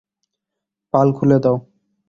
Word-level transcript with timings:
পাল 0.93 1.07
খুলে 1.17 1.37
দাও। 1.43 1.55